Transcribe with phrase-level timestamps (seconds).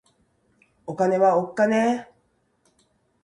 [0.87, 2.13] お金はおっかねぇ